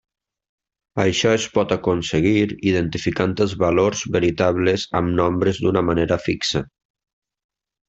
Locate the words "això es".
1.01-1.43